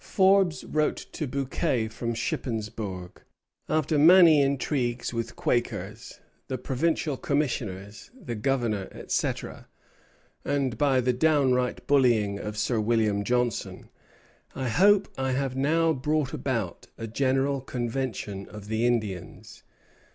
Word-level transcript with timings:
Forbes 0.03 0.63
wrote 0.63 0.97
to 1.11 1.27
Bouquet 1.27 1.87
from 1.87 2.15
Shippensburg: 2.15 3.21
"After 3.69 3.99
many 3.99 4.41
intrigues 4.41 5.13
with 5.13 5.35
Quakers, 5.35 6.19
the 6.47 6.57
Provincial 6.57 7.17
Commissioners, 7.17 8.09
the 8.19 8.33
Governor, 8.33 8.87
etc., 8.93 9.67
and 10.43 10.75
by 10.75 11.01
the 11.01 11.13
downright 11.13 11.85
bullying 11.85 12.39
of 12.39 12.57
Sir 12.57 12.79
William 12.81 13.23
Johnson, 13.23 13.89
I 14.55 14.69
hope 14.69 15.07
I 15.19 15.33
have 15.33 15.55
now 15.55 15.93
brought 15.93 16.33
about 16.33 16.87
a 16.97 17.05
general 17.05 17.61
convention 17.61 18.47
of 18.49 18.69
the 18.69 18.87
Indians." 18.87 19.61